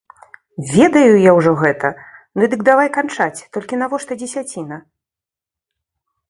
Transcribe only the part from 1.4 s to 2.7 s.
гэта, ну дык